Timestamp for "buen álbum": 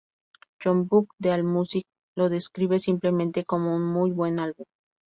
4.09-4.65